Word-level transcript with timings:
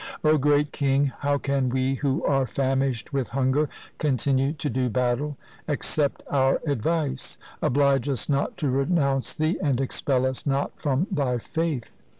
O 0.23 0.39
great 0.39 0.71
king, 0.71 1.11
how 1.19 1.37
can 1.37 1.69
we 1.69 1.93
who 1.93 2.25
are 2.25 2.47
famished 2.47 3.13
with 3.13 3.29
hunger 3.29 3.69
continue 3.99 4.51
to 4.53 4.67
do 4.67 4.89
battle. 4.89 5.37
Accept 5.67 6.23
our 6.27 6.59
advice. 6.65 7.37
Oblige 7.61 8.09
us 8.09 8.27
not 8.27 8.57
to 8.57 8.71
renounce 8.71 9.35
thee, 9.35 9.59
and 9.61 9.79
expel 9.79 10.25
us 10.25 10.43
not 10.43 10.71
from 10.81 11.05
thy 11.11 11.37
faith. 11.37 11.91